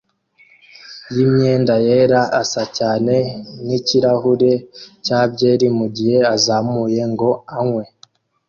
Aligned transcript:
yimyenda 1.15 1.73
yera 1.87 2.21
asa 2.41 2.63
cyane 2.77 3.15
nikirahure 3.65 4.51
cya 5.05 5.19
byeri 5.31 5.67
mugihe 5.77 6.17
azamuye 6.35 7.01
ngo 7.11 7.29
anywe 7.59 7.83